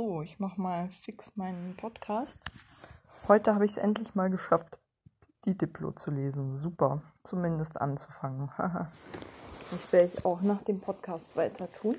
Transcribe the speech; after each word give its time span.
So, 0.00 0.22
ich 0.22 0.40
mache 0.40 0.58
mal 0.58 0.88
fix 0.88 1.36
meinen 1.36 1.76
Podcast. 1.76 2.38
Heute 3.28 3.54
habe 3.54 3.66
ich 3.66 3.72
es 3.72 3.76
endlich 3.76 4.14
mal 4.14 4.30
geschafft, 4.30 4.78
die 5.44 5.54
Diplo 5.54 5.90
zu 5.90 6.10
lesen. 6.10 6.56
Super, 6.56 7.02
zumindest 7.22 7.78
anzufangen. 7.78 8.50
das 9.70 9.92
werde 9.92 10.06
ich 10.06 10.24
auch 10.24 10.40
nach 10.40 10.62
dem 10.62 10.80
Podcast 10.80 11.36
weiter 11.36 11.70
tun. 11.70 11.96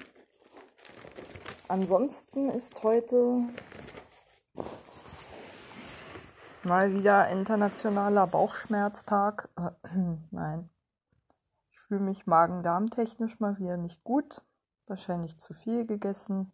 Ansonsten 1.68 2.50
ist 2.50 2.82
heute 2.82 3.44
mal 6.64 6.96
wieder 6.96 7.30
internationaler 7.30 8.26
Bauchschmerztag. 8.26 9.48
Nein, 10.32 10.72
ich 11.70 11.80
fühle 11.82 12.02
mich 12.02 12.26
magen-darm-technisch 12.26 13.40
mal 13.40 13.60
wieder 13.60 13.78
nicht 13.78 14.04
gut. 14.04 14.42
Wahrscheinlich 14.88 15.38
zu 15.38 15.54
viel 15.54 15.86
gegessen 15.86 16.52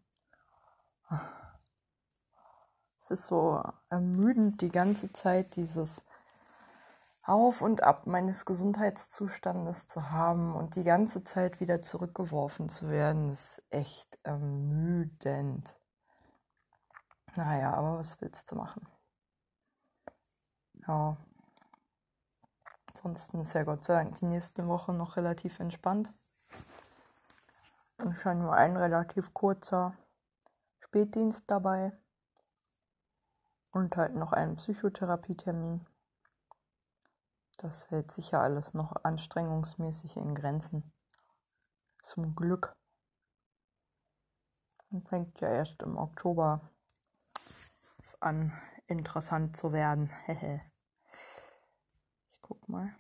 es 3.00 3.12
ist 3.12 3.26
so 3.28 3.64
ermüdend 3.90 4.62
die 4.62 4.70
ganze 4.70 5.12
Zeit 5.14 5.56
dieses 5.56 6.04
Auf 7.24 7.62
und 7.62 7.84
Ab 7.84 8.08
meines 8.08 8.46
Gesundheitszustandes 8.46 9.88
zu 9.88 10.12
haben 10.12 10.56
und 10.56 10.76
die 10.76 10.84
ganze 10.84 11.24
Zeit 11.24 11.60
wieder 11.60 11.82
zurückgeworfen 11.82 12.70
zu 12.70 12.90
werden, 12.90 13.30
ist 13.30 13.64
echt 13.70 14.20
ermüdend. 14.24 15.78
Naja, 17.36 17.74
aber 17.74 18.00
was 18.00 18.20
willst 18.22 18.52
du 18.52 18.56
machen? 18.56 18.88
Ja. 20.88 21.18
Ansonsten 22.94 23.42
ist 23.42 23.54
ja 23.54 23.64
Gott 23.64 23.84
sei 23.84 23.94
Dank 23.94 24.20
die 24.20 24.26
nächste 24.26 24.68
Woche 24.68 24.92
noch 24.92 25.18
relativ 25.18 25.60
entspannt. 25.60 26.12
Und 28.00 28.16
schon 28.16 28.40
nur 28.40 28.54
ein 28.54 28.76
relativ 28.76 29.34
kurzer 29.34 29.96
Spätdienst 30.88 31.52
dabei 31.52 31.92
und 33.72 33.98
halt 33.98 34.16
noch 34.16 34.32
einen 34.32 34.56
Psychotherapietermin. 34.56 35.86
Das 37.58 37.92
hält 37.92 38.10
sich 38.10 38.32
ja 38.32 38.40
alles 38.40 38.74
noch 38.74 38.96
anstrengungsmäßig 39.04 40.16
in 40.16 40.34
Grenzen. 40.34 40.94
Zum 42.02 42.36
Glück. 42.36 42.74
Und 44.90 45.10
fängt 45.10 45.42
ja 45.42 45.50
erst 45.50 45.82
im 45.82 45.98
Oktober 45.98 46.72
an, 48.22 48.54
interessant 48.86 49.58
zu 49.58 49.74
werden. 49.74 50.10
ich 52.32 52.42
guck 52.42 52.70
mal. 52.70 52.96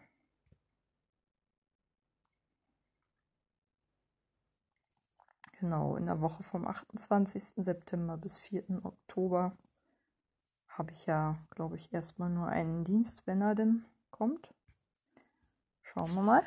Genau, 5.59 5.95
in 5.95 6.05
der 6.05 6.21
Woche 6.21 6.43
vom 6.43 6.67
28. 6.67 7.53
September 7.55 8.15
bis 8.15 8.37
4. 8.37 8.85
Oktober 8.85 9.57
habe 10.67 10.91
ich 10.91 11.07
ja, 11.07 11.35
glaube 11.49 11.77
ich, 11.77 11.91
erstmal 11.91 12.29
nur 12.29 12.47
einen 12.47 12.83
Dienst, 12.83 13.25
wenn 13.25 13.41
er 13.41 13.55
denn 13.55 13.83
kommt. 14.11 14.53
Schauen 15.81 16.13
wir 16.13 16.21
mal. 16.21 16.43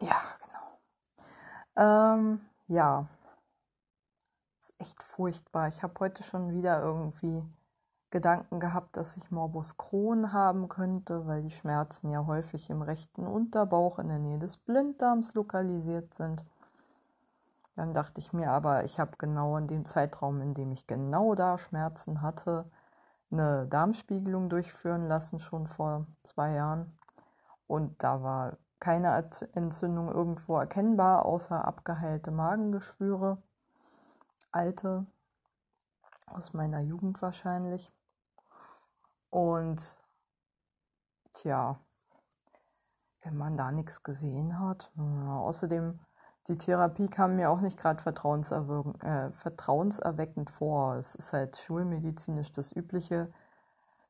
Ja, 0.00 0.22
genau. 0.38 0.78
Ähm, 1.76 2.40
ja. 2.68 3.08
Ist 4.60 4.72
echt 4.78 5.02
furchtbar. 5.02 5.66
Ich 5.66 5.82
habe 5.82 5.98
heute 5.98 6.22
schon 6.22 6.52
wieder 6.52 6.80
irgendwie 6.80 7.42
Gedanken 8.16 8.60
gehabt, 8.60 8.96
dass 8.96 9.18
ich 9.18 9.30
Morbus 9.30 9.76
Crohn 9.76 10.32
haben 10.32 10.70
könnte, 10.70 11.26
weil 11.26 11.42
die 11.42 11.50
Schmerzen 11.50 12.08
ja 12.08 12.24
häufig 12.24 12.70
im 12.70 12.80
rechten 12.80 13.26
Unterbauch 13.26 13.98
in 13.98 14.08
der 14.08 14.18
Nähe 14.18 14.38
des 14.38 14.56
Blinddarms 14.56 15.34
lokalisiert 15.34 16.14
sind. 16.14 16.42
Dann 17.74 17.92
dachte 17.92 18.18
ich 18.18 18.32
mir 18.32 18.52
aber, 18.52 18.84
ich 18.84 18.98
habe 18.98 19.18
genau 19.18 19.58
in 19.58 19.68
dem 19.68 19.84
Zeitraum, 19.84 20.40
in 20.40 20.54
dem 20.54 20.72
ich 20.72 20.86
genau 20.86 21.34
da 21.34 21.58
Schmerzen 21.58 22.22
hatte, 22.22 22.70
eine 23.30 23.68
Darmspiegelung 23.68 24.48
durchführen 24.48 25.06
lassen, 25.06 25.38
schon 25.38 25.66
vor 25.66 26.06
zwei 26.22 26.52
Jahren. 26.52 26.98
Und 27.66 28.02
da 28.02 28.22
war 28.22 28.56
keine 28.80 29.28
Entzündung 29.52 30.08
irgendwo 30.08 30.56
erkennbar, 30.56 31.26
außer 31.26 31.66
abgeheilte 31.66 32.30
Magengeschwüre. 32.30 33.36
Alte, 34.52 35.04
aus 36.24 36.54
meiner 36.54 36.80
Jugend 36.80 37.20
wahrscheinlich. 37.20 37.92
Und 39.36 39.82
tja, 41.34 41.78
wenn 43.20 43.36
man 43.36 43.58
da 43.58 43.70
nichts 43.70 44.02
gesehen 44.02 44.58
hat. 44.58 44.90
Ja, 44.96 45.36
außerdem, 45.40 46.00
die 46.48 46.56
Therapie 46.56 47.08
kam 47.08 47.36
mir 47.36 47.50
auch 47.50 47.60
nicht 47.60 47.76
gerade 47.76 48.02
äh, 48.02 49.30
vertrauenserweckend 49.32 50.48
vor. 50.48 50.94
Es 50.94 51.14
ist 51.14 51.34
halt 51.34 51.58
schulmedizinisch 51.58 52.50
das 52.52 52.74
übliche 52.74 53.30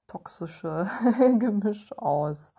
toxische 0.06 0.88
Gemisch 1.41 1.92
aus 1.98 2.53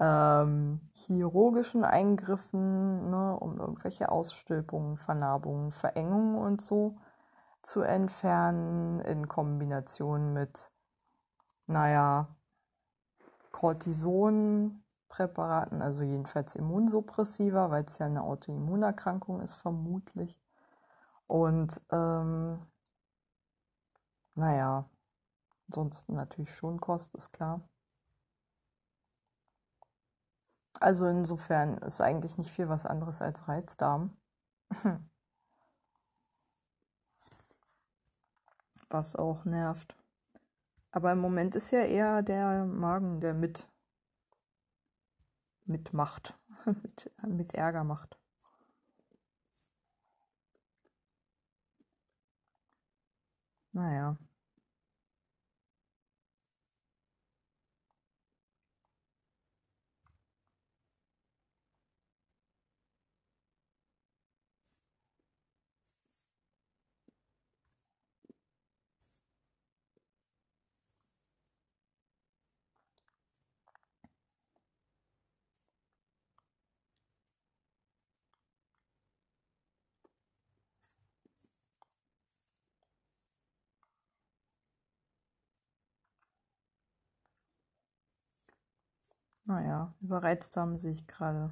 ähm, 0.00 0.80
chirurgischen 0.94 1.84
Eingriffen, 1.84 3.08
ne, 3.08 3.38
um 3.38 3.60
irgendwelche 3.60 4.08
Ausstülpungen, 4.08 4.96
Vernarbungen, 4.96 5.70
Verengungen 5.70 6.38
und 6.38 6.60
so 6.60 6.96
zu 7.62 7.82
entfernen, 7.82 8.98
in 8.98 9.28
Kombination 9.28 10.32
mit 10.32 10.73
naja, 11.66 12.28
Cortisonpräparaten, 13.52 15.80
also 15.82 16.02
jedenfalls 16.02 16.54
Immunsuppressiva, 16.56 17.70
weil 17.70 17.84
es 17.84 17.98
ja 17.98 18.06
eine 18.06 18.22
Autoimmunerkrankung 18.22 19.40
ist, 19.40 19.54
vermutlich. 19.54 20.38
Und 21.26 21.80
ähm, 21.90 22.58
naja, 24.34 24.88
ansonsten 25.68 26.14
natürlich 26.14 26.54
schon 26.54 26.80
Kost, 26.80 27.14
ist 27.14 27.32
klar. 27.32 27.60
Also 30.80 31.06
insofern 31.06 31.78
ist 31.78 32.00
eigentlich 32.00 32.36
nicht 32.36 32.50
viel 32.50 32.68
was 32.68 32.86
anderes 32.86 33.22
als 33.22 33.48
Reizdarm. 33.48 34.16
Was 38.90 39.16
auch 39.16 39.44
nervt. 39.44 39.96
Aber 40.94 41.10
im 41.10 41.18
Moment 41.18 41.56
ist 41.56 41.72
ja 41.72 41.80
eher 41.80 42.22
der 42.22 42.66
Magen, 42.66 43.20
der 43.20 43.34
mit 43.34 43.68
mitmacht, 45.64 46.38
mit, 46.66 47.10
mit 47.26 47.54
Ärger 47.54 47.82
macht. 47.82 48.16
Naja. 53.72 54.16
Naja, 89.46 89.92
überreizt 90.00 90.56
haben 90.56 90.78
sehe 90.78 90.92
ich 90.92 91.06
gerade. 91.06 91.50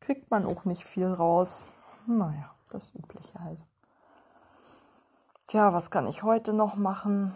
Kriegt 0.00 0.30
man 0.30 0.44
auch 0.44 0.66
nicht 0.66 0.84
viel 0.84 1.10
raus. 1.10 1.62
Naja, 2.06 2.54
das 2.68 2.94
Übliche 2.94 3.40
halt. 3.40 3.64
Tja, 5.46 5.72
was 5.72 5.90
kann 5.90 6.06
ich 6.06 6.22
heute 6.22 6.52
noch 6.52 6.76
machen? 6.76 7.32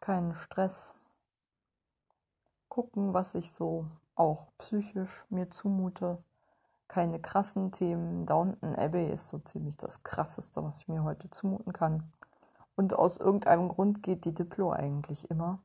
Keinen 0.00 0.34
Stress. 0.34 0.92
Gucken, 2.68 3.14
was 3.14 3.34
ich 3.34 3.52
so 3.52 3.86
auch 4.16 4.48
psychisch 4.58 5.24
mir 5.30 5.50
zumute. 5.50 6.22
Keine 6.86 7.18
krassen 7.18 7.72
Themen. 7.72 8.26
Downton 8.26 8.76
Abbey 8.76 9.10
ist 9.10 9.30
so 9.30 9.38
ziemlich 9.38 9.78
das 9.78 10.02
krasseste, 10.02 10.62
was 10.62 10.80
ich 10.82 10.88
mir 10.88 11.04
heute 11.04 11.30
zumuten 11.30 11.72
kann. 11.72 12.12
Und 12.76 12.92
aus 12.92 13.16
irgendeinem 13.16 13.68
Grund 13.68 14.02
geht 14.02 14.26
die 14.26 14.34
Diplo 14.34 14.72
eigentlich 14.72 15.30
immer, 15.30 15.60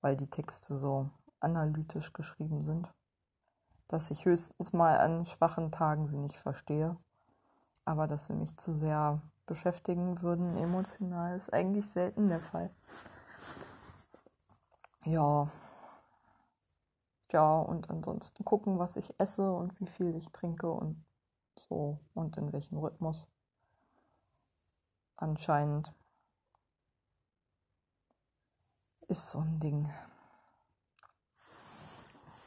weil 0.00 0.16
die 0.16 0.30
Texte 0.30 0.76
so 0.76 1.10
analytisch 1.40 2.12
geschrieben 2.12 2.64
sind, 2.64 2.88
dass 3.88 4.10
ich 4.10 4.24
höchstens 4.24 4.72
mal 4.72 4.98
an 4.98 5.26
schwachen 5.26 5.72
Tagen 5.72 6.06
sie 6.06 6.18
nicht 6.18 6.38
verstehe, 6.38 6.96
aber 7.84 8.06
dass 8.06 8.26
sie 8.26 8.34
mich 8.34 8.56
zu 8.58 8.74
sehr 8.74 9.22
beschäftigen 9.46 10.22
würden 10.22 10.56
emotional 10.56 11.36
ist 11.36 11.52
eigentlich 11.52 11.86
selten 11.88 12.28
der 12.28 12.40
Fall. 12.40 12.70
Ja. 15.04 15.48
Ja, 17.32 17.58
und 17.60 17.88
ansonsten 17.90 18.44
gucken, 18.44 18.78
was 18.78 18.96
ich 18.96 19.14
esse 19.20 19.52
und 19.52 19.78
wie 19.80 19.86
viel 19.86 20.14
ich 20.16 20.28
trinke 20.32 20.70
und 20.70 21.04
So, 21.56 22.00
und 22.14 22.36
in 22.38 22.52
welchem 22.52 22.78
Rhythmus. 22.78 23.28
Anscheinend 25.16 25.92
ist 29.08 29.28
so 29.28 29.38
ein 29.40 29.58
Ding. 29.60 29.90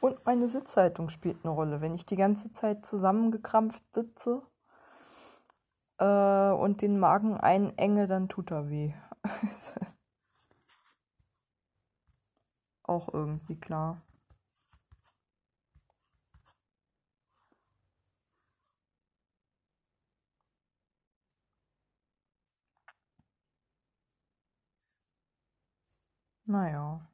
Und 0.00 0.24
meine 0.26 0.48
Sitzhaltung 0.48 1.08
spielt 1.10 1.44
eine 1.44 1.52
Rolle. 1.54 1.80
Wenn 1.80 1.94
ich 1.94 2.04
die 2.04 2.16
ganze 2.16 2.52
Zeit 2.52 2.84
zusammengekrampft 2.84 3.82
sitze 3.94 4.42
äh, 5.98 6.50
und 6.50 6.82
den 6.82 6.98
Magen 6.98 7.36
einenge, 7.36 8.08
dann 8.08 8.28
tut 8.28 8.50
er 8.50 8.68
weh. 8.68 8.92
Auch 12.82 13.08
irgendwie 13.14 13.58
klar. 13.58 14.02
Naja. 26.46 27.09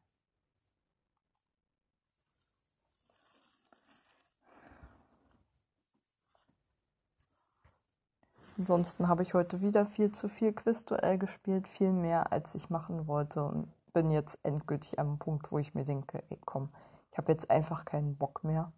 Ansonsten 8.58 9.08
habe 9.08 9.22
ich 9.22 9.34
heute 9.34 9.60
wieder 9.60 9.84
viel 9.84 10.12
zu 10.12 10.28
viel 10.28 10.52
Quizduell 10.52 11.18
gespielt, 11.18 11.68
viel 11.68 11.92
mehr 11.92 12.32
als 12.32 12.54
ich 12.54 12.70
machen 12.70 13.06
wollte 13.06 13.44
und 13.44 13.68
bin 13.92 14.10
jetzt 14.10 14.38
endgültig 14.42 14.98
am 14.98 15.18
Punkt, 15.18 15.52
wo 15.52 15.58
ich 15.58 15.74
mir 15.74 15.84
denke, 15.84 16.22
ey 16.30 16.38
komm, 16.44 16.70
ich 17.12 17.18
habe 17.18 17.32
jetzt 17.32 17.50
einfach 17.50 17.84
keinen 17.84 18.16
Bock 18.16 18.44
mehr, 18.44 18.72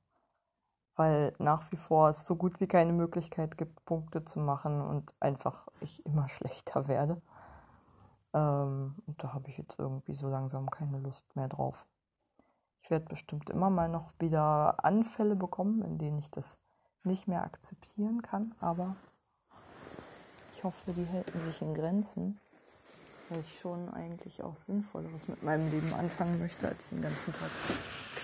weil 0.96 1.32
nach 1.38 1.70
wie 1.70 1.76
vor 1.76 2.08
es 2.08 2.24
so 2.26 2.34
gut 2.34 2.60
wie 2.60 2.66
keine 2.66 2.92
Möglichkeit 2.92 3.56
gibt, 3.56 3.84
Punkte 3.84 4.24
zu 4.24 4.40
machen 4.40 4.80
und 4.80 5.14
einfach 5.20 5.68
ich 5.80 6.04
immer 6.04 6.28
schlechter 6.28 6.88
werde. 6.88 7.22
Ähm, 8.34 8.96
und 9.06 9.22
da 9.22 9.32
habe 9.32 9.48
ich 9.48 9.58
jetzt 9.58 9.78
irgendwie 9.78 10.14
so 10.14 10.28
langsam 10.28 10.70
keine 10.70 10.98
Lust 10.98 11.36
mehr 11.36 11.48
drauf. 11.48 11.86
Ich 12.82 12.90
werde 12.90 13.06
bestimmt 13.06 13.48
immer 13.50 13.70
mal 13.70 13.88
noch 13.88 14.10
wieder 14.18 14.84
Anfälle 14.84 15.36
bekommen, 15.36 15.82
in 15.82 15.98
denen 15.98 16.18
ich 16.18 16.30
das 16.30 16.58
nicht 17.04 17.28
mehr 17.28 17.44
akzeptieren 17.44 18.22
kann, 18.22 18.54
aber 18.60 18.96
ich 20.58 20.64
hoffe, 20.64 20.92
die 20.92 21.08
halten 21.08 21.40
sich 21.40 21.62
in 21.62 21.72
Grenzen, 21.72 22.40
weil 23.28 23.38
ich 23.38 23.60
schon 23.60 23.88
eigentlich 23.90 24.42
auch 24.42 24.56
Sinnvolleres 24.56 25.28
mit 25.28 25.40
meinem 25.44 25.70
Leben 25.70 25.94
anfangen 25.94 26.40
möchte, 26.40 26.66
als 26.66 26.88
den 26.88 27.00
ganzen 27.00 27.32
Tag 27.32 27.48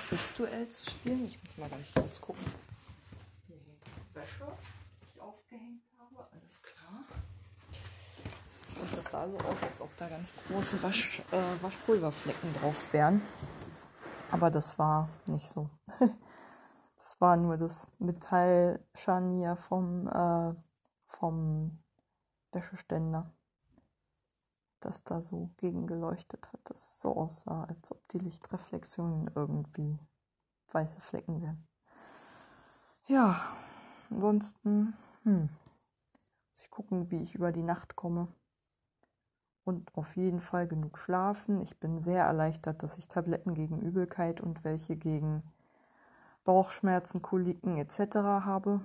Quizduell 0.09 0.69
zu 0.69 0.91
spielen. 0.91 1.27
Ich 1.27 1.41
muss 1.45 1.57
mal 1.59 1.69
ganz 1.69 1.95
kurz 1.95 2.21
gucken. 2.21 2.45
Hier 3.47 3.57
hängt 3.57 4.17
Wäsche, 4.17 4.47
die 5.01 5.15
ich 5.15 5.21
aufgehängt 5.21 5.83
habe, 5.97 6.27
alles 6.33 6.61
klar. 6.61 7.05
Und 8.83 8.99
das 8.99 9.05
sah 9.13 9.29
so 9.29 9.37
aus, 9.39 9.63
als 9.71 9.81
ob 9.81 9.97
da 9.97 10.09
ganz 10.09 10.35
große 10.49 10.83
Wasch, 10.83 11.23
äh, 11.31 11.63
Waschpulverflecken 11.63 12.53
drauf 12.55 12.93
wären. 12.93 13.23
Aber 14.33 14.51
das 14.51 14.77
war 14.77 15.09
nicht 15.27 15.49
so. 15.49 15.71
das 16.97 17.21
war 17.21 17.37
nur 17.37 17.57
das 17.59 17.87
Metallscharnier 18.01 19.55
vom, 19.55 20.09
äh, 20.09 20.55
vom 21.07 21.79
Wäscheständer, 22.55 23.31
das 24.81 25.05
da 25.05 25.23
so 25.23 25.51
gegengeleuchtet 25.57 26.53
hat, 26.53 26.61
dass 26.65 26.81
es 26.81 27.01
so 27.01 27.17
aussah, 27.17 27.65
als 27.65 27.91
ob 27.93 28.07
die 28.09 28.19
Lichtreflexionen 28.19 29.31
irgendwie 29.35 29.99
weiße 30.73 31.01
Flecken 31.01 31.43
wären. 31.43 31.67
Ja, 33.07 33.41
ansonsten, 34.11 34.95
hm, 35.25 35.49
muss 36.51 36.63
ich 36.63 36.71
gucken, 36.71 37.11
wie 37.11 37.23
ich 37.23 37.35
über 37.35 37.53
die 37.53 37.63
Nacht 37.63 37.97
komme 37.97 38.29
und 39.65 39.95
auf 39.95 40.17
jeden 40.17 40.41
Fall 40.41 40.69
genug 40.69 40.99
schlafen. 40.99 41.61
Ich 41.61 41.79
bin 41.79 42.01
sehr 42.01 42.25
erleichtert, 42.25 42.83
dass 42.83 42.99
ich 42.99 43.09
Tabletten 43.09 43.55
gegen 43.55 43.81
Übelkeit 43.81 44.41
und 44.41 44.65
welche 44.65 44.97
gegen 44.97 45.43
Bauchschmerzen, 46.45 47.23
Koliken 47.23 47.77
etc. 47.79 48.17
habe. 48.45 48.81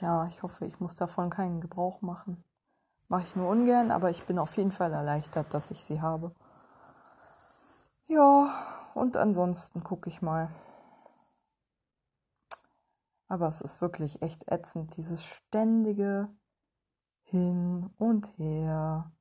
Tja, 0.00 0.24
ich 0.28 0.42
hoffe, 0.42 0.64
ich 0.64 0.80
muss 0.80 0.94
davon 0.94 1.28
keinen 1.28 1.60
Gebrauch 1.60 2.00
machen. 2.00 2.42
Mache 3.08 3.24
ich 3.24 3.36
nur 3.36 3.50
ungern, 3.50 3.90
aber 3.90 4.08
ich 4.08 4.24
bin 4.24 4.38
auf 4.38 4.56
jeden 4.56 4.72
Fall 4.72 4.94
erleichtert, 4.94 5.52
dass 5.52 5.70
ich 5.70 5.84
sie 5.84 6.00
habe. 6.00 6.34
Ja, 8.06 8.50
und 8.94 9.18
ansonsten 9.18 9.84
gucke 9.84 10.08
ich 10.08 10.22
mal. 10.22 10.48
Aber 13.28 13.46
es 13.46 13.60
ist 13.60 13.82
wirklich 13.82 14.22
echt 14.22 14.50
ätzend, 14.50 14.96
dieses 14.96 15.22
ständige 15.22 16.30
hin 17.24 17.92
und 17.98 18.38
her 18.38 19.12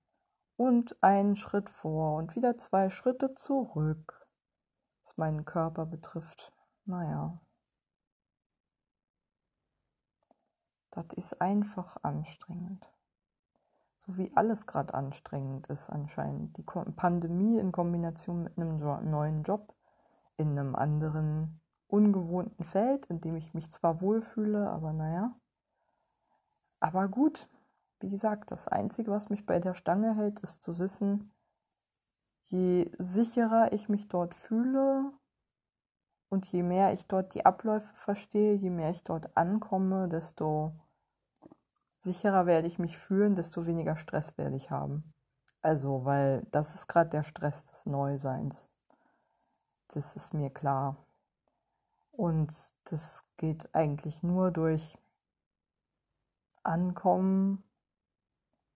und 0.56 0.96
einen 1.04 1.36
Schritt 1.36 1.70
vor 1.70 2.16
und 2.16 2.38
wieder 2.38 2.58
zwei 2.58 2.90
Schritte 2.90 3.34
zurück, 3.34 4.26
was 5.04 5.18
meinen 5.18 5.44
Körper 5.44 5.86
betrifft. 5.86 6.54
Naja, 6.86 7.42
das 11.00 11.13
ist 11.18 11.42
einfach 11.42 11.98
anstrengend. 12.04 12.86
So 14.00 14.18
wie 14.18 14.31
alles 14.36 14.68
gerade 14.68 14.94
anstrengend 14.94 15.68
ist 15.68 15.90
anscheinend. 15.90 16.57
Die 16.57 16.63
Pandemie 16.63 17.57
in 17.57 17.72
Kombination 17.72 18.44
mit 18.44 18.57
einem 18.57 18.78
neuen 18.78 19.44
Job 19.44 19.75
in 20.38 20.57
einem 20.57 20.75
anderen 20.75 21.62
ungewohnten 21.88 22.63
Feld, 22.63 23.06
in 23.07 23.22
dem 23.22 23.36
ich 23.36 23.54
mich 23.54 23.72
zwar 23.72 24.01
wohlfühle, 24.01 24.69
aber 24.69 24.94
naja. 24.94 25.36
Aber 26.80 27.07
gut, 27.07 27.50
wie 28.00 28.10
gesagt, 28.10 28.52
das 28.52 28.68
Einzige, 28.68 29.12
was 29.12 29.30
mich 29.30 29.45
bei 29.45 29.60
der 29.60 29.74
Stange 29.74 30.16
hält, 30.16 30.40
ist 30.40 30.63
zu 30.63 30.80
wissen, 30.80 31.31
je 32.45 32.90
sicherer 32.98 33.74
ich 33.74 33.90
mich 33.90 34.07
dort 34.07 34.34
fühle 34.34 35.12
und 36.30 36.45
je 36.45 36.63
mehr 36.63 36.94
ich 36.94 37.07
dort 37.07 37.34
die 37.34 37.45
Abläufe 37.45 37.94
verstehe, 37.95 38.54
je 38.54 38.69
mehr 38.69 38.92
ich 38.92 39.04
dort 39.04 39.36
ankomme, 39.36 40.07
desto 40.07 40.74
sicherer 42.00 42.46
werde 42.46 42.68
ich 42.68 42.80
mich 42.80 42.98
fühlen, 42.98 43.36
desto 43.36 43.66
weniger 43.66 43.96
Stress 43.96 44.38
werde 44.38 44.56
ich 44.56 44.72
haben. 44.72 45.13
Also, 45.62 46.06
weil 46.06 46.46
das 46.51 46.74
ist 46.74 46.88
gerade 46.88 47.10
der 47.10 47.24
Stress 47.24 47.66
des 47.66 47.86
Neuseins. 47.86 48.68
Das 49.90 50.16
ist 50.16 50.34
mir 50.34 50.50
klar. 50.50 51.06
Und 52.12 52.54
das 52.86 53.24
geht 53.38 53.74
eigentlich 53.74 54.24
nur 54.24 54.51
durch 54.51 54.98
Ankommen, 56.64 57.64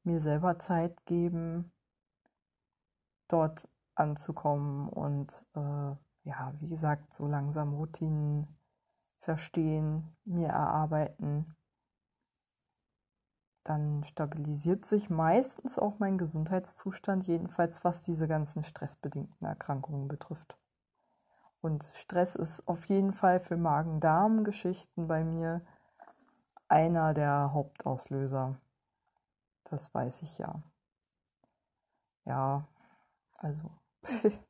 mir 0.04 0.20
selber 0.20 0.60
Zeit 0.60 1.06
geben, 1.06 1.72
dort 3.28 3.68
anzukommen 3.96 4.90
und 4.90 5.46
äh, 5.56 5.96
ja, 6.24 6.54
wie 6.60 6.70
gesagt, 6.70 7.14
so 7.14 7.28
langsam 7.28 7.74
Routinen 7.74 8.48
verstehen, 9.18 10.16
mir 10.26 10.48
erarbeiten. 10.48 11.56
Dann 13.64 14.04
stabilisiert 14.04 14.86
sich 14.86 15.10
meistens 15.10 15.80
auch 15.80 16.00
mein 16.00 16.18
Gesundheitszustand, 16.18 17.28
jedenfalls 17.28 17.84
was 17.84 18.02
diese 18.02 18.28
ganzen 18.28 18.64
stressbedingten 18.64 19.48
Erkrankungen 19.48 20.10
betrifft. 20.10 20.58
Und 21.62 21.90
Stress 21.94 22.36
ist 22.36 22.68
auf 22.68 22.86
jeden 22.88 23.14
Fall 23.14 23.40
für 23.40 23.56
Magen-Darm-Geschichten 23.56 25.08
bei 25.08 25.24
mir 25.24 25.62
einer 26.68 27.14
der 27.14 27.54
Hauptauslöser. 27.54 28.60
Das 29.64 29.94
weiß 29.94 30.24
ich 30.24 30.38
ja. 30.40 30.62
Ja, 32.26 32.68
also 33.38 33.72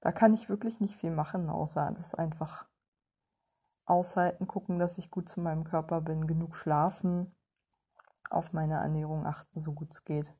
da 0.00 0.12
kann 0.12 0.32
ich 0.32 0.48
wirklich 0.48 0.78
nicht 0.78 0.94
viel 0.94 1.10
machen, 1.10 1.50
außer 1.50 1.92
das 1.96 2.14
einfach 2.14 2.66
aushalten, 3.84 4.46
gucken, 4.46 4.78
dass 4.78 4.98
ich 4.98 5.10
gut 5.10 5.28
zu 5.28 5.40
meinem 5.40 5.64
Körper 5.64 6.00
bin, 6.00 6.26
genug 6.26 6.54
schlafen, 6.54 7.34
auf 8.30 8.52
meine 8.52 8.74
Ernährung 8.74 9.26
achten, 9.26 9.60
so 9.60 9.72
gut 9.72 9.90
es 9.90 10.04
geht. 10.04 10.34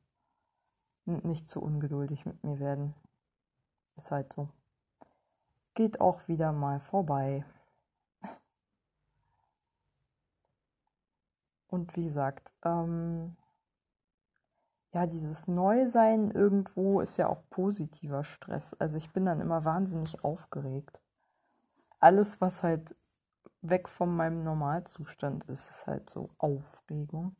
Und 1.05 1.25
nicht 1.25 1.49
zu 1.49 1.61
ungeduldig 1.61 2.25
mit 2.25 2.43
mir 2.43 2.59
werden. 2.59 2.95
Ist 3.95 4.11
halt 4.11 4.31
so. 4.33 4.49
Geht 5.73 5.99
auch 6.01 6.27
wieder 6.27 6.51
mal 6.51 6.79
vorbei. 6.79 7.45
Und 11.67 11.95
wie 11.95 12.03
gesagt, 12.03 12.53
ähm, 12.63 13.35
ja, 14.93 15.07
dieses 15.07 15.47
Neusein 15.47 16.29
irgendwo 16.29 17.01
ist 17.01 17.17
ja 17.17 17.27
auch 17.27 17.41
positiver 17.49 18.23
Stress. 18.23 18.75
Also 18.75 18.99
ich 18.99 19.11
bin 19.11 19.25
dann 19.25 19.41
immer 19.41 19.65
wahnsinnig 19.65 20.23
aufgeregt. 20.23 21.01
Alles, 21.99 22.39
was 22.41 22.61
halt 22.61 22.95
weg 23.61 23.89
von 23.89 24.15
meinem 24.15 24.43
Normalzustand 24.43 25.45
ist, 25.45 25.69
ist 25.69 25.87
halt 25.87 26.09
so 26.11 26.29
Aufregung. 26.37 27.35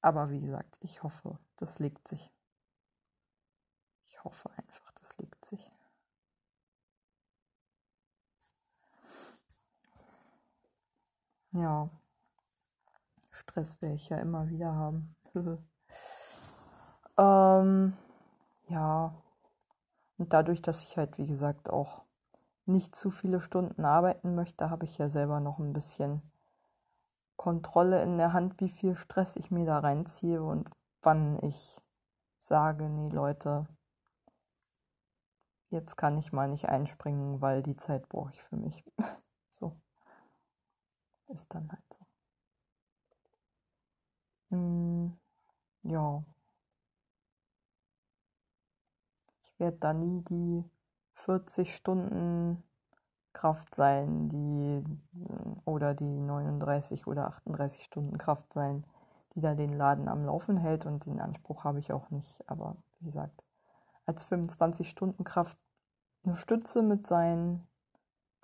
Aber 0.00 0.30
wie 0.30 0.40
gesagt, 0.40 0.78
ich 0.80 1.02
hoffe, 1.02 1.38
das 1.56 1.78
legt 1.78 2.06
sich. 2.08 2.30
Ich 4.06 4.22
hoffe 4.24 4.50
einfach, 4.56 4.92
das 4.92 5.16
legt 5.18 5.44
sich. 5.44 5.70
ja, 11.56 11.88
Stress 13.30 13.80
werde 13.80 13.94
ich 13.94 14.08
ja 14.08 14.18
immer 14.18 14.48
wieder 14.48 14.74
haben. 14.74 15.14
ähm, 17.18 17.96
ja, 18.68 19.14
und 20.18 20.32
dadurch, 20.32 20.62
dass 20.62 20.82
ich 20.82 20.96
halt, 20.96 21.18
wie 21.18 21.26
gesagt, 21.26 21.70
auch 21.70 22.04
nicht 22.64 22.96
zu 22.96 23.10
viele 23.10 23.40
Stunden 23.40 23.84
arbeiten 23.84 24.34
möchte, 24.34 24.70
habe 24.70 24.84
ich 24.84 24.98
ja 24.98 25.08
selber 25.08 25.40
noch 25.40 25.58
ein 25.58 25.72
bisschen 25.72 26.22
Kontrolle 27.36 28.02
in 28.02 28.18
der 28.18 28.32
Hand, 28.32 28.60
wie 28.60 28.68
viel 28.68 28.96
Stress 28.96 29.36
ich 29.36 29.50
mir 29.50 29.66
da 29.66 29.78
reinziehe 29.78 30.42
und 30.42 30.70
wann 31.02 31.38
ich 31.42 31.80
sage, 32.38 32.88
nee 32.88 33.08
Leute, 33.10 33.66
jetzt 35.70 35.96
kann 35.96 36.16
ich 36.18 36.32
mal 36.32 36.48
nicht 36.48 36.68
einspringen, 36.68 37.40
weil 37.40 37.62
die 37.62 37.76
Zeit 37.76 38.08
brauche 38.08 38.30
ich 38.32 38.42
für 38.42 38.56
mich. 38.56 38.84
so. 39.50 39.76
Ist 41.28 41.52
dann 41.54 41.70
halt 41.70 41.84
so. 41.92 42.06
Mm, 44.56 45.18
ja. 45.82 46.24
Ich 49.42 49.58
werde 49.58 49.78
da 49.78 49.92
nie 49.92 50.22
die 50.22 50.64
40 51.14 51.74
Stunden 51.74 52.62
Kraft 53.36 53.74
sein, 53.74 54.30
die 54.30 54.82
oder 55.66 55.94
die 55.94 56.20
39 56.20 57.06
oder 57.06 57.26
38 57.26 57.84
Stunden 57.84 58.16
Kraft 58.16 58.50
sein, 58.54 58.84
die 59.34 59.40
da 59.40 59.54
den 59.54 59.74
Laden 59.74 60.08
am 60.08 60.24
Laufen 60.24 60.56
hält 60.56 60.86
und 60.86 61.04
den 61.04 61.20
Anspruch 61.20 61.64
habe 61.64 61.78
ich 61.78 61.92
auch 61.92 62.08
nicht. 62.08 62.42
Aber 62.48 62.76
wie 62.98 63.04
gesagt, 63.04 63.44
als 64.06 64.24
25 64.24 64.88
Stunden 64.88 65.22
Kraft 65.24 65.58
eine 66.24 66.34
Stütze 66.34 66.80
mit 66.80 67.06
sein, 67.06 67.68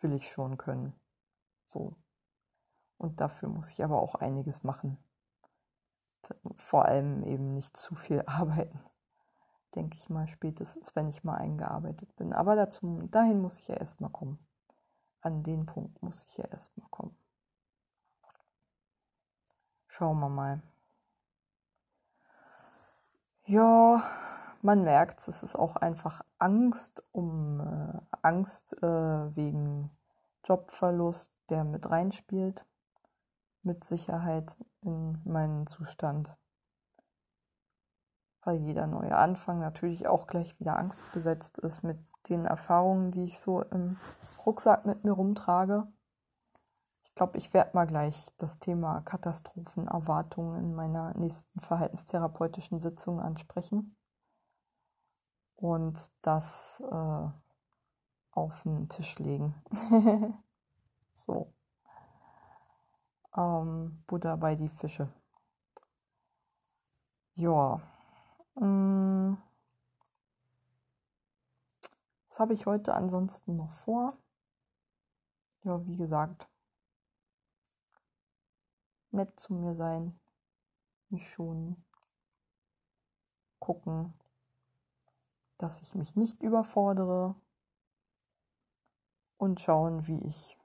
will 0.03 0.13
ich 0.13 0.29
schon 0.29 0.59
können. 0.59 0.93
So. 1.65 1.97
Und 2.99 3.23
dafür 3.23 3.49
muss 3.49 3.71
ich 3.71 3.83
aber 3.83 4.03
auch 4.03 4.17
einiges 4.17 4.63
machen. 4.63 4.99
Vor 6.57 6.85
allem 6.85 7.23
eben 7.23 7.55
nicht 7.55 7.79
zu 7.79 7.95
viel 7.95 8.23
arbeiten. 8.27 8.79
Denke 9.75 9.97
ich 9.97 10.11
mal, 10.11 10.29
spätestens, 10.29 10.95
wenn 10.95 11.09
ich 11.09 11.25
mal 11.25 11.37
eingearbeitet 11.37 12.15
bin. 12.17 12.35
Aber 12.35 12.57
dazu, 12.57 13.09
dahin 13.11 13.41
muss 13.41 13.59
ich 13.59 13.69
ja 13.69 13.77
erstmal 13.77 14.11
kommen. 14.11 14.39
An 15.23 15.43
den 15.43 15.67
Punkt 15.67 16.03
muss 16.03 16.25
ich 16.29 16.37
ja 16.37 16.45
erstmal 16.45 16.89
kommen. 16.91 17.17
Schauen 19.87 20.19
wir 20.19 20.29
mal. 20.29 20.63
Ja, 23.45 24.03
man 24.63 24.83
merkt 24.85 25.27
es, 25.29 25.43
ist 25.43 25.57
auch 25.57 25.77
einfach 25.77 26.23
Angst 26.39 27.03
um 27.13 27.61
äh, 27.61 28.01
Angst 28.23 28.81
äh, 28.83 29.37
wegen 29.37 29.91
Jobverlust, 30.45 31.33
der 31.51 31.65
mit 31.65 31.91
reinspielt, 31.91 32.65
mit 33.63 33.85
Sicherheit 33.85 34.57
in 34.81 35.21
meinen 35.25 35.67
Zustand. 35.67 36.37
Weil 38.45 38.57
jeder 38.57 38.87
neue 38.87 39.17
Anfang 39.17 39.61
natürlich 39.61 40.09
auch 40.09 40.27
gleich 40.27 40.59
wieder 40.59 40.77
Angst 40.77 41.03
besetzt 41.13 41.59
ist 41.59 41.83
mit 41.83 41.99
den 42.29 42.45
Erfahrungen, 42.45 43.11
die 43.11 43.25
ich 43.25 43.39
so 43.39 43.63
im 43.63 43.99
Rucksack 44.47 44.87
mit 44.87 45.05
mir 45.05 45.13
rumtrage. 45.13 45.87
Ich 47.03 47.15
glaube, 47.15 47.37
ich 47.37 47.53
werde 47.53 47.73
mal 47.75 47.87
gleich 47.87 48.33
das 48.39 48.59
Thema 48.59 49.01
Katastrophenerwartungen 49.03 50.65
in 50.65 50.75
meiner 50.75 51.17
nächsten 51.17 51.61
verhaltenstherapeutischen 51.61 52.81
Sitzung 52.81 53.21
ansprechen 53.21 53.97
und 55.57 56.11
das 56.23 56.83
äh, 56.91 57.29
auf 58.33 58.63
den 58.63 58.89
Tisch 58.89 59.19
legen. 59.19 59.55
so. 61.13 61.53
Ähm, 63.37 64.03
Buddha 64.07 64.37
bei 64.37 64.57
die 64.57 64.69
Fische. 64.69 65.09
Ja. 67.35 67.81
Mm. 68.57 69.02
Was 72.33 72.41
habe 72.41 72.55
ich 72.55 72.65
heute 72.65 72.95
ansonsten 72.95 73.57
noch 73.57 73.71
vor? 73.71 74.17
Ja, 75.65 75.87
wie 75.87 75.99
gesagt, 75.99 76.49
nett 79.11 79.39
zu 79.39 79.53
mir 79.53 79.75
sein, 79.75 80.19
mich 81.11 81.29
schon 81.29 81.85
gucken, 83.59 84.15
dass 85.59 85.83
ich 85.83 85.95
mich 85.95 86.17
nicht 86.17 86.41
überfordere 86.41 87.35
und 89.37 89.61
schauen, 89.61 90.07
wie 90.07 90.27
ich 90.27 90.57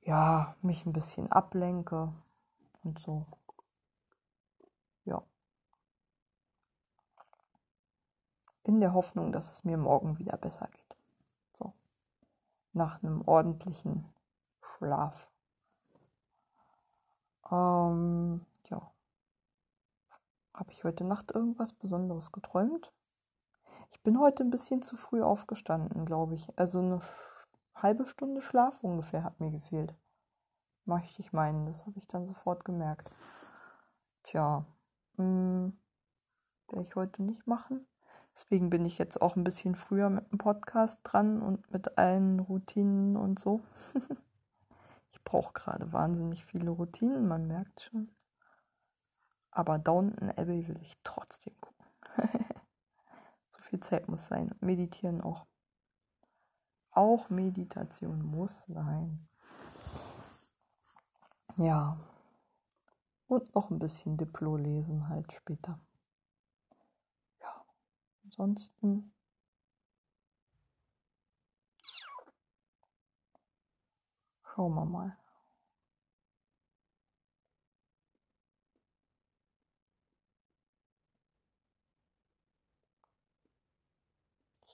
ja, 0.00 0.56
mich 0.62 0.84
ein 0.84 0.92
bisschen 0.92 1.30
ablenke 1.30 2.12
und 2.82 2.98
so. 2.98 3.28
Ja. 5.04 5.22
In 8.64 8.80
der 8.80 8.92
Hoffnung, 8.92 9.32
dass 9.32 9.52
es 9.52 9.64
mir 9.64 9.76
morgen 9.76 10.18
wieder 10.18 10.36
besser 10.36 10.68
geht. 10.68 10.96
So. 11.52 11.72
Nach 12.72 13.02
einem 13.02 13.22
ordentlichen 13.26 14.04
Schlaf. 14.60 15.28
Ähm, 17.50 18.44
ja. 18.68 18.92
Habe 20.54 20.72
ich 20.72 20.84
heute 20.84 21.04
Nacht 21.04 21.32
irgendwas 21.32 21.72
Besonderes 21.72 22.30
geträumt? 22.30 22.92
Ich 23.90 24.00
bin 24.02 24.18
heute 24.18 24.44
ein 24.44 24.50
bisschen 24.50 24.80
zu 24.80 24.96
früh 24.96 25.22
aufgestanden, 25.22 26.06
glaube 26.06 26.34
ich. 26.34 26.56
Also 26.58 26.78
eine 26.78 27.00
halbe 27.74 28.06
Stunde 28.06 28.40
Schlaf 28.40 28.82
ungefähr 28.82 29.24
hat 29.24 29.40
mir 29.40 29.50
gefehlt. 29.50 29.94
Möchte 30.84 31.20
ich 31.20 31.32
meinen, 31.32 31.66
das 31.66 31.86
habe 31.86 31.98
ich 31.98 32.08
dann 32.08 32.26
sofort 32.26 32.64
gemerkt. 32.64 33.10
Tja, 34.24 34.64
hm, 35.16 35.76
werde 36.68 36.82
ich 36.82 36.96
heute 36.96 37.22
nicht 37.22 37.46
machen. 37.46 37.86
Deswegen 38.34 38.70
bin 38.70 38.84
ich 38.84 38.98
jetzt 38.98 39.20
auch 39.20 39.36
ein 39.36 39.44
bisschen 39.44 39.74
früher 39.74 40.10
mit 40.10 40.30
dem 40.30 40.38
Podcast 40.38 41.00
dran 41.04 41.42
und 41.42 41.70
mit 41.72 41.98
allen 41.98 42.40
Routinen 42.40 43.16
und 43.16 43.38
so. 43.38 43.60
ich 45.12 45.22
brauche 45.22 45.52
gerade 45.52 45.92
wahnsinnig 45.92 46.44
viele 46.44 46.70
Routinen, 46.70 47.28
man 47.28 47.46
merkt 47.46 47.82
schon. 47.82 48.10
Aber 49.50 49.78
Downton 49.78 50.30
Abbey 50.30 50.66
will 50.66 50.78
ich 50.80 50.96
trotzdem 51.04 51.54
gucken. 51.60 51.86
viel 53.72 53.80
Zeit 53.80 54.08
muss 54.08 54.26
sein. 54.26 54.54
Meditieren 54.60 55.22
auch. 55.22 55.46
Auch 56.90 57.30
Meditation 57.30 58.22
muss 58.22 58.64
sein. 58.64 59.26
Ja. 61.56 61.98
Und 63.28 63.54
noch 63.54 63.70
ein 63.70 63.78
bisschen 63.78 64.18
Diplo 64.18 64.56
lesen 64.56 65.08
halt 65.08 65.32
später. 65.32 65.78
Ansonsten. 68.38 69.12
Schauen 74.42 74.74
wir 74.74 74.84
mal. 74.84 75.16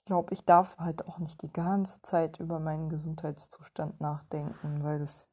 glaube, 0.08 0.32
ich 0.32 0.42
darf 0.46 0.78
halt 0.78 1.06
auch 1.06 1.18
nicht 1.18 1.42
die 1.42 1.52
ganze 1.52 2.00
Zeit 2.00 2.40
über 2.40 2.58
meinen 2.60 2.88
Gesundheitszustand 2.88 4.00
nachdenken, 4.00 4.82
weil 4.82 5.00
das 5.00 5.28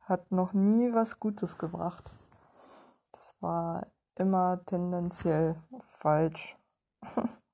hat 0.00 0.32
noch 0.32 0.54
nie 0.54 0.94
was 0.94 1.20
Gutes 1.20 1.58
gebracht. 1.58 2.10
Das 3.12 3.34
war 3.40 3.86
immer 4.14 4.64
tendenziell 4.64 5.56
falsch. 5.80 6.56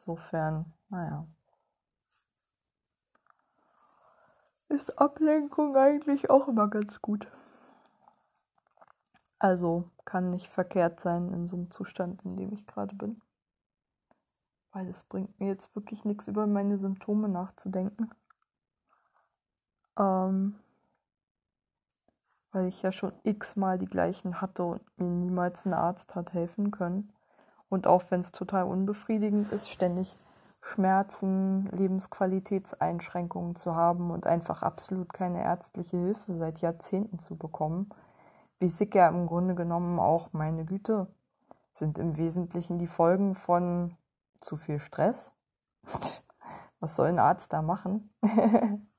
Insofern, 0.00 0.72
naja. 0.88 1.26
Ist 4.68 4.98
Ablenkung 4.98 5.76
eigentlich 5.76 6.30
auch 6.30 6.48
immer 6.48 6.68
ganz 6.68 7.02
gut. 7.02 7.26
Also 9.38 9.90
kann 10.06 10.30
nicht 10.30 10.48
verkehrt 10.48 11.00
sein 11.00 11.32
in 11.34 11.48
so 11.48 11.56
einem 11.56 11.70
Zustand, 11.70 12.24
in 12.24 12.38
dem 12.38 12.52
ich 12.54 12.66
gerade 12.66 12.94
bin. 12.94 13.20
Weil 14.72 14.88
es 14.88 15.04
bringt 15.04 15.38
mir 15.38 15.48
jetzt 15.48 15.74
wirklich 15.76 16.04
nichts, 16.06 16.28
über 16.28 16.46
meine 16.46 16.78
Symptome 16.78 17.28
nachzudenken. 17.28 18.10
Ähm, 19.98 20.58
weil 22.52 22.68
ich 22.68 22.80
ja 22.80 22.90
schon 22.90 23.12
x-mal 23.22 23.76
die 23.76 23.86
gleichen 23.86 24.40
hatte 24.40 24.64
und 24.64 24.98
mir 24.98 25.10
niemals 25.10 25.66
ein 25.66 25.74
Arzt 25.74 26.14
hat 26.14 26.32
helfen 26.32 26.70
können. 26.70 27.12
Und 27.70 27.86
auch 27.86 28.02
wenn 28.10 28.20
es 28.20 28.32
total 28.32 28.64
unbefriedigend 28.64 29.50
ist, 29.52 29.70
ständig 29.70 30.14
Schmerzen, 30.60 31.70
Lebensqualitätseinschränkungen 31.70 33.56
zu 33.56 33.74
haben 33.74 34.10
und 34.10 34.26
einfach 34.26 34.62
absolut 34.62 35.14
keine 35.14 35.42
ärztliche 35.42 35.96
Hilfe 35.96 36.34
seit 36.34 36.58
Jahrzehnten 36.58 37.20
zu 37.20 37.36
bekommen, 37.36 37.88
weiß 38.60 38.82
ich 38.82 38.94
ja 38.94 39.08
im 39.08 39.26
Grunde 39.26 39.54
genommen 39.54 39.98
auch, 39.98 40.34
meine 40.34 40.66
Güte, 40.66 41.06
sind 41.72 41.98
im 41.98 42.18
Wesentlichen 42.18 42.78
die 42.78 42.86
Folgen 42.86 43.34
von 43.34 43.96
zu 44.42 44.56
viel 44.56 44.78
Stress. 44.78 45.32
Was 46.80 46.96
soll 46.96 47.06
ein 47.06 47.18
Arzt 47.18 47.54
da 47.54 47.62
machen? 47.62 48.12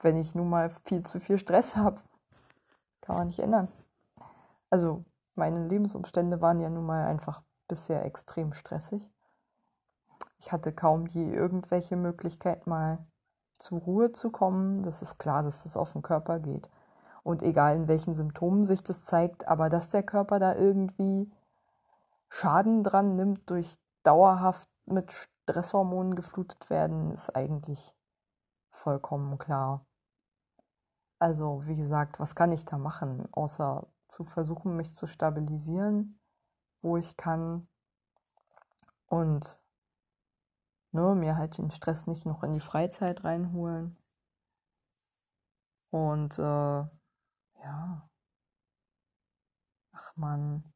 wenn 0.00 0.16
ich 0.16 0.34
nun 0.34 0.48
mal 0.48 0.70
viel 0.84 1.02
zu 1.02 1.20
viel 1.20 1.38
Stress 1.38 1.76
habe. 1.76 2.00
Kann 3.00 3.16
man 3.16 3.26
nicht 3.26 3.38
ändern. 3.38 3.68
Also 4.70 5.04
meine 5.34 5.66
Lebensumstände 5.66 6.40
waren 6.40 6.60
ja 6.60 6.70
nun 6.70 6.86
mal 6.86 7.06
einfach 7.06 7.42
bisher 7.68 8.04
extrem 8.04 8.52
stressig. 8.52 9.08
Ich 10.38 10.52
hatte 10.52 10.72
kaum 10.72 11.06
je 11.06 11.32
irgendwelche 11.32 11.96
Möglichkeit, 11.96 12.66
mal 12.66 12.98
zur 13.52 13.80
Ruhe 13.80 14.12
zu 14.12 14.30
kommen. 14.30 14.82
Das 14.82 15.02
ist 15.02 15.18
klar, 15.18 15.42
dass 15.42 15.62
das 15.62 15.76
auf 15.76 15.92
den 15.92 16.02
Körper 16.02 16.38
geht. 16.40 16.70
Und 17.22 17.42
egal 17.42 17.76
in 17.76 17.88
welchen 17.88 18.14
Symptomen 18.14 18.64
sich 18.64 18.82
das 18.82 19.04
zeigt, 19.04 19.48
aber 19.48 19.68
dass 19.68 19.88
der 19.88 20.02
Körper 20.02 20.38
da 20.38 20.54
irgendwie 20.54 21.32
Schaden 22.28 22.84
dran 22.84 23.16
nimmt 23.16 23.48
durch 23.50 23.76
dauerhaft 24.02 24.68
mit 24.84 25.12
Stresshormonen 25.12 26.14
geflutet 26.14 26.70
werden, 26.70 27.10
ist 27.10 27.34
eigentlich 27.34 27.96
vollkommen 28.70 29.38
klar. 29.38 29.84
Also, 31.18 31.66
wie 31.66 31.76
gesagt, 31.76 32.20
was 32.20 32.34
kann 32.34 32.52
ich 32.52 32.64
da 32.64 32.78
machen, 32.78 33.26
außer 33.32 33.86
zu 34.06 34.24
versuchen, 34.24 34.76
mich 34.76 34.94
zu 34.94 35.06
stabilisieren, 35.06 36.15
wo 36.86 36.96
ich 36.96 37.16
kann 37.16 37.66
und 39.06 39.60
ne, 40.92 41.16
mir 41.16 41.36
halt 41.36 41.58
den 41.58 41.72
Stress 41.72 42.06
nicht 42.06 42.26
noch 42.26 42.44
in 42.44 42.52
die 42.52 42.60
Freizeit 42.60 43.24
reinholen. 43.24 43.96
Und 45.90 46.38
äh, 46.38 46.42
ja, 46.42 48.08
ach 49.92 50.16
man, 50.16 50.72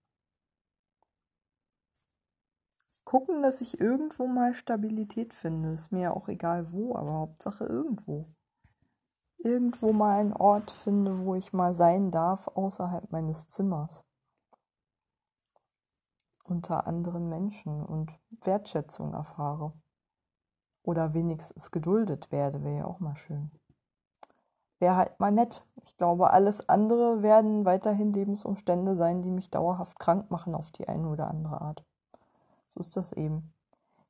gucken, 3.04 3.42
dass 3.42 3.60
ich 3.60 3.80
irgendwo 3.80 4.26
mal 4.26 4.54
Stabilität 4.54 5.32
finde. 5.32 5.74
Ist 5.74 5.92
mir 5.92 6.00
ja 6.00 6.12
auch 6.12 6.26
egal 6.28 6.72
wo, 6.72 6.96
aber 6.96 7.12
Hauptsache 7.12 7.64
irgendwo. 7.64 8.26
Irgendwo 9.38 9.92
mal 9.92 10.18
einen 10.18 10.32
Ort 10.32 10.72
finde, 10.72 11.20
wo 11.20 11.36
ich 11.36 11.52
mal 11.52 11.74
sein 11.74 12.10
darf, 12.10 12.48
außerhalb 12.48 13.12
meines 13.12 13.46
Zimmers. 13.48 14.04
Unter 16.50 16.88
anderen 16.88 17.28
Menschen 17.28 17.80
und 17.80 18.10
Wertschätzung 18.42 19.14
erfahre. 19.14 19.72
Oder 20.82 21.14
wenigstens 21.14 21.70
geduldet 21.70 22.32
werde, 22.32 22.64
wäre 22.64 22.78
ja 22.78 22.84
auch 22.86 22.98
mal 22.98 23.14
schön. 23.14 23.52
Wäre 24.80 24.96
halt 24.96 25.20
mal 25.20 25.30
nett. 25.30 25.64
Ich 25.84 25.96
glaube, 25.96 26.30
alles 26.30 26.68
andere 26.68 27.22
werden 27.22 27.64
weiterhin 27.64 28.12
Lebensumstände 28.12 28.96
sein, 28.96 29.22
die 29.22 29.30
mich 29.30 29.50
dauerhaft 29.50 30.00
krank 30.00 30.32
machen 30.32 30.56
auf 30.56 30.72
die 30.72 30.88
eine 30.88 31.08
oder 31.08 31.28
andere 31.28 31.60
Art. 31.60 31.84
So 32.66 32.80
ist 32.80 32.96
das 32.96 33.12
eben. 33.12 33.54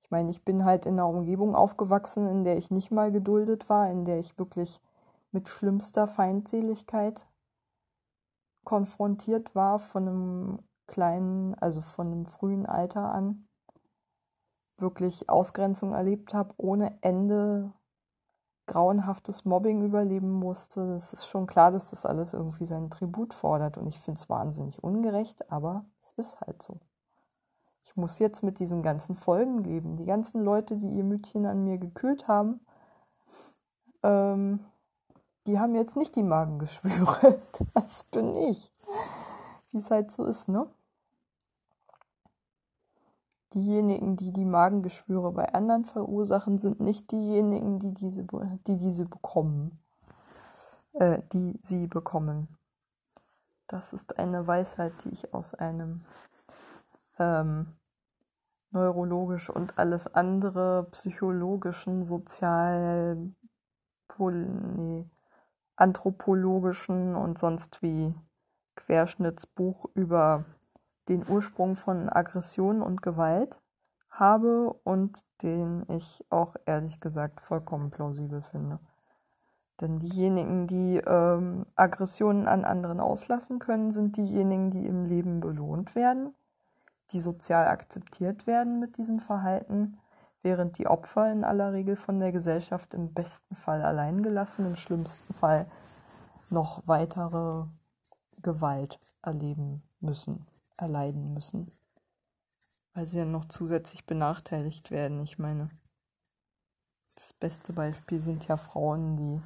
Ich 0.03 0.11
meine, 0.11 0.31
ich 0.31 0.43
bin 0.43 0.65
halt 0.65 0.87
in 0.87 0.95
einer 0.95 1.09
Umgebung 1.09 1.55
aufgewachsen, 1.55 2.27
in 2.27 2.45
der 2.45 2.57
ich 2.57 2.71
nicht 2.71 2.91
mal 2.91 3.13
geduldet 3.13 3.69
war, 3.69 3.91
in 3.91 4.07
der 4.07 4.19
ich 4.19 4.39
wirklich 4.39 4.81
mit 5.31 5.51
schlimmster 5.51 6.09
Feindseligkeit 6.09 7.27
konfrontiert 8.65 9.55
war 9.55 9.79
von 9.79 10.09
einem 10.09 10.59
kleinen, 10.91 11.55
also 11.55 11.81
von 11.81 12.09
einem 12.09 12.27
frühen 12.27 12.67
Alter 12.67 13.13
an, 13.13 13.49
wirklich 14.79 15.29
Ausgrenzung 15.29 15.93
erlebt 15.93 16.35
habe, 16.35 16.55
ohne 16.57 16.99
Ende 17.01 17.73
grauenhaftes 18.67 19.45
Mobbing 19.45 19.83
überleben 19.83 20.31
musste. 20.31 20.95
Es 20.95 21.13
ist 21.13 21.27
schon 21.27 21.47
klar, 21.47 21.71
dass 21.71 21.91
das 21.91 22.07
alles 22.07 22.35
irgendwie 22.35 22.67
seinen 22.67 22.91
Tribut 22.91 23.35
fordert 23.35 23.79
und 23.79 23.87
ich 23.87 23.99
finde 23.99 24.21
es 24.21 24.29
wahnsinnig 24.29 24.83
ungerecht, 24.85 25.51
aber 25.51 25.85
es 26.01 26.13
ist 26.13 26.41
halt 26.41 26.63
so 26.63 26.79
ich 27.91 27.97
muss 27.97 28.21
jetzt 28.21 28.45
mit 28.45 28.61
diesen 28.61 28.83
ganzen 28.83 29.17
Folgen 29.17 29.65
leben. 29.65 29.97
Die 29.97 30.05
ganzen 30.05 30.43
Leute, 30.43 30.77
die 30.77 30.89
ihr 30.89 31.03
Mütchen 31.03 31.45
an 31.45 31.65
mir 31.65 31.77
gekühlt 31.77 32.29
haben, 32.29 32.61
ähm, 34.05 34.61
die 35.47 35.59
haben 35.59 35.75
jetzt 35.75 35.97
nicht 35.97 36.15
die 36.15 36.23
Magengeschwüre. 36.23 37.41
Das 37.75 38.05
bin 38.05 38.37
ich. 38.37 38.71
Wie 39.73 39.79
es 39.79 39.91
halt 39.91 40.13
so 40.13 40.25
ist, 40.25 40.49
ne? 40.49 40.67
Diejenigen, 43.55 44.17
die 44.17 44.33
die 44.33 44.45
Magengeschwüre 44.45 45.33
bei 45.33 45.53
anderen 45.53 45.85
verursachen, 45.85 46.59
sind 46.59 46.81
nicht 46.81 47.11
diejenigen, 47.11 47.81
die 47.81 47.95
diese, 47.95 48.25
die 48.67 48.79
diese 48.79 49.07
bekommen. 49.07 49.81
Äh, 50.93 51.23
die 51.33 51.59
sie 51.63 51.87
bekommen. 51.87 52.49
Das 53.69 53.93
ist 53.93 54.19
eine 54.19 54.47
Weisheit, 54.47 54.93
die 55.05 55.11
ich 55.11 55.33
aus 55.33 55.55
einem 55.55 56.05
ähm, 57.19 57.77
neurologisch 58.73 59.51
und 59.51 59.79
alles 59.79 60.13
andere 60.13 60.89
psychologischen, 60.91 62.05
sozial, 62.05 63.33
nee, 64.19 65.09
anthropologischen 65.77 67.15
und 67.15 67.39
sonst 67.39 67.83
wie 67.83 68.13
Querschnittsbuch 68.75 69.87
über 69.95 70.45
den 71.11 71.29
Ursprung 71.29 71.77
von 71.77 72.09
Aggression 72.09 72.81
und 72.81 73.03
Gewalt 73.03 73.61
habe 74.11 74.73
und 74.85 75.21
den 75.43 75.85
ich 75.89 76.25
auch 76.31 76.57
ehrlich 76.65 77.01
gesagt 77.01 77.43
vollkommen 77.43 77.91
plausibel 77.91 78.41
finde. 78.41 78.79
Denn 79.83 79.99
diejenigen, 79.99 80.67
die 80.67 80.97
ähm, 80.99 81.67
Aggressionen 81.75 82.49
an 82.49 82.65
anderen 82.65 83.01
auslassen 83.01 83.59
können, 83.59 83.93
sind 83.93 84.17
diejenigen, 84.17 84.71
die 84.71 84.87
im 84.87 85.05
Leben 85.05 85.41
belohnt 85.41 85.95
werden 85.95 86.35
die 87.13 87.21
sozial 87.21 87.69
akzeptiert 87.69 88.47
werden 88.47 88.79
mit 88.79 88.97
diesem 88.97 89.21
Verhalten, 89.21 89.99
während 90.43 90.79
die 90.79 90.87
Opfer 90.87 91.31
in 91.31 91.45
aller 91.45 91.73
Regel 91.73 91.97
von 91.97 92.19
der 92.21 92.33
Gesellschaft 92.33 92.95
im 92.95 93.13
besten 93.13 93.57
Fall 93.57 93.83
allein 93.83 94.23
gelassen, 94.23 94.65
im 94.65 94.77
schlimmsten 94.77 95.35
Fall 95.35 95.67
noch 96.49 96.83
weitere 96.87 97.65
Gewalt 98.43 98.99
erleben 99.23 99.83
müssen, 100.01 100.47
erleiden 100.81 101.35
müssen, 101.35 101.71
weil 102.95 103.07
sie 103.07 103.19
ja 103.19 103.25
noch 103.25 103.47
zusätzlich 103.47 104.07
benachteiligt 104.07 104.91
werden. 104.91 105.21
Ich 105.21 105.39
meine, 105.39 105.71
das 107.15 107.33
beste 107.33 107.73
Beispiel 107.73 108.21
sind 108.21 108.47
ja 108.49 108.57
Frauen, 108.57 109.17
die 109.17 109.41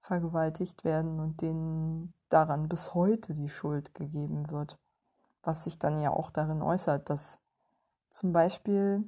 vergewaltigt 0.00 0.84
werden 0.84 1.20
und 1.20 1.40
denen 1.40 2.12
daran 2.28 2.68
bis 2.68 2.94
heute 2.94 3.34
die 3.34 3.48
Schuld 3.48 3.94
gegeben 3.94 4.50
wird 4.50 4.78
was 5.44 5.64
sich 5.64 5.78
dann 5.78 6.00
ja 6.00 6.10
auch 6.10 6.30
darin 6.30 6.62
äußert, 6.62 7.10
dass 7.10 7.38
zum 8.10 8.32
Beispiel, 8.32 9.04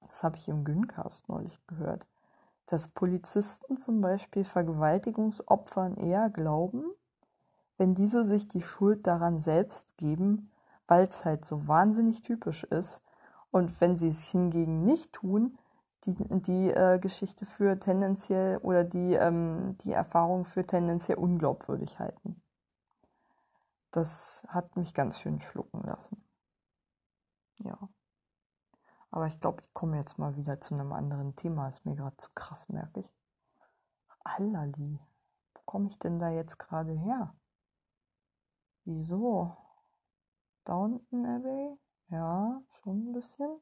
das 0.00 0.22
habe 0.22 0.36
ich 0.36 0.48
im 0.48 0.64
Güncast 0.64 1.28
neulich 1.28 1.58
gehört, 1.66 2.06
dass 2.66 2.88
Polizisten 2.88 3.76
zum 3.76 4.00
Beispiel 4.00 4.44
Vergewaltigungsopfern 4.44 5.96
eher 5.96 6.30
glauben, 6.30 6.84
wenn 7.84 7.94
diese 7.94 8.24
sich 8.24 8.48
die 8.48 8.62
Schuld 8.62 9.06
daran 9.06 9.42
selbst 9.42 9.98
geben, 9.98 10.50
weil 10.86 11.06
es 11.06 11.26
halt 11.26 11.44
so 11.44 11.68
wahnsinnig 11.68 12.22
typisch 12.22 12.64
ist. 12.64 13.02
Und 13.50 13.78
wenn 13.78 13.98
sie 13.98 14.08
es 14.08 14.30
hingegen 14.30 14.86
nicht 14.86 15.12
tun, 15.12 15.58
die, 16.04 16.14
die 16.14 16.70
äh, 16.70 16.98
Geschichte 16.98 17.44
für 17.44 17.78
tendenziell 17.78 18.56
oder 18.62 18.84
die, 18.84 19.12
ähm, 19.12 19.76
die 19.82 19.92
Erfahrung 19.92 20.46
für 20.46 20.66
tendenziell 20.66 21.18
unglaubwürdig 21.18 21.98
halten. 21.98 22.40
Das 23.90 24.46
hat 24.48 24.78
mich 24.78 24.94
ganz 24.94 25.20
schön 25.20 25.42
schlucken 25.42 25.82
lassen. 25.82 26.24
Ja. 27.58 27.76
Aber 29.10 29.26
ich 29.26 29.38
glaube, 29.40 29.60
ich 29.60 29.74
komme 29.74 29.98
jetzt 29.98 30.18
mal 30.18 30.36
wieder 30.36 30.58
zu 30.58 30.72
einem 30.72 30.94
anderen 30.94 31.36
Thema. 31.36 31.68
Ist 31.68 31.84
mir 31.84 31.96
gerade 31.96 32.16
zu 32.16 32.30
krass, 32.34 32.66
merke 32.70 33.00
ich. 33.00 33.12
Allali. 34.20 34.98
Wo 35.52 35.60
komme 35.66 35.88
ich 35.88 35.98
denn 35.98 36.18
da 36.18 36.30
jetzt 36.30 36.58
gerade 36.58 36.92
her? 36.92 37.34
Wieso? 38.84 39.56
Downton 40.64 41.24
Abbey? 41.24 41.78
Ja, 42.08 42.62
schon 42.82 43.08
ein 43.08 43.12
bisschen. 43.12 43.60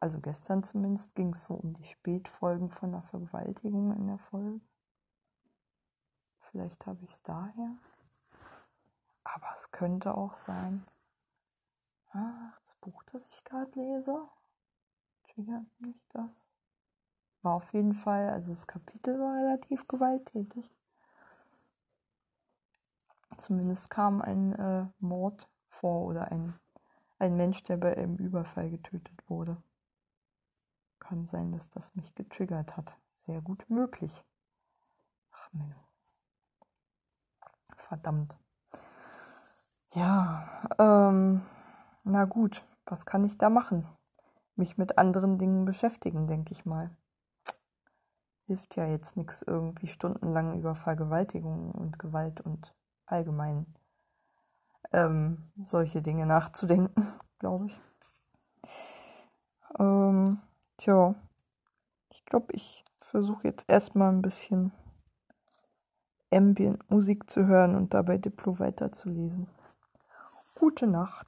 Also 0.00 0.20
gestern 0.20 0.62
zumindest 0.62 1.14
ging 1.14 1.32
es 1.32 1.44
so 1.44 1.54
um 1.54 1.72
die 1.74 1.84
Spätfolgen 1.84 2.70
von 2.70 2.92
der 2.92 3.02
Vergewaltigung 3.02 3.94
in 3.96 4.06
der 4.06 4.18
Folge. 4.18 4.60
Vielleicht 6.50 6.86
habe 6.86 7.02
ich 7.04 7.10
es 7.10 7.22
daher. 7.22 7.76
Aber 9.22 9.46
es 9.54 9.70
könnte 9.70 10.16
auch 10.16 10.34
sein. 10.34 10.84
Ach, 12.12 12.60
das 12.60 12.74
Buch, 12.76 13.02
das 13.12 13.28
ich 13.28 13.44
gerade 13.44 13.70
lese, 13.80 14.28
triggert 15.28 15.66
mich 15.80 16.00
das. 16.10 16.44
War 17.42 17.54
auf 17.54 17.72
jeden 17.72 17.94
Fall, 17.94 18.28
also 18.28 18.50
das 18.50 18.66
Kapitel 18.66 19.18
war 19.18 19.36
relativ 19.36 19.88
gewalttätig. 19.88 20.68
Zumindest 23.38 23.90
kam 23.90 24.22
ein 24.22 24.52
äh, 24.54 24.86
Mord 24.98 25.48
vor 25.68 26.02
oder 26.06 26.30
ein, 26.30 26.58
ein 27.18 27.36
Mensch, 27.36 27.62
der 27.64 27.76
bei 27.76 27.96
einem 27.96 28.16
Überfall 28.16 28.70
getötet 28.70 29.28
wurde. 29.28 29.62
Kann 30.98 31.26
sein, 31.26 31.52
dass 31.52 31.68
das 31.70 31.94
mich 31.94 32.14
getriggert 32.14 32.76
hat. 32.76 32.96
Sehr 33.26 33.40
gut 33.40 33.68
möglich. 33.68 34.24
Ach 35.32 35.52
Mensch. 35.52 35.76
Verdammt. 37.76 38.36
Ja, 39.92 40.62
ähm, 40.78 41.42
na 42.02 42.24
gut, 42.24 42.64
was 42.86 43.06
kann 43.06 43.24
ich 43.24 43.38
da 43.38 43.50
machen? 43.50 43.86
Mich 44.56 44.78
mit 44.78 44.98
anderen 44.98 45.38
Dingen 45.38 45.64
beschäftigen, 45.64 46.26
denke 46.26 46.52
ich 46.52 46.64
mal. 46.64 46.96
hilft 48.46 48.76
ja 48.76 48.86
jetzt 48.86 49.16
nichts, 49.16 49.42
irgendwie 49.42 49.86
stundenlang 49.86 50.58
über 50.58 50.74
Vergewaltigung 50.74 51.72
und 51.72 51.98
Gewalt 51.98 52.40
und 52.40 52.74
allgemein 53.06 53.66
ähm, 54.92 55.50
solche 55.62 56.02
Dinge 56.02 56.26
nachzudenken, 56.26 57.12
glaube 57.38 57.66
ich. 57.66 57.80
Ähm, 59.78 60.38
tja, 60.76 61.14
ich 62.10 62.24
glaube, 62.24 62.52
ich 62.52 62.84
versuche 63.00 63.48
jetzt 63.48 63.64
erstmal 63.68 64.12
ein 64.12 64.22
bisschen 64.22 64.72
Ambient 66.32 66.90
Musik 66.90 67.30
zu 67.30 67.46
hören 67.46 67.76
und 67.76 67.94
dabei 67.94 68.18
Diplo 68.18 68.58
weiterzulesen. 68.58 69.48
Gute 70.54 70.86
Nacht. 70.86 71.22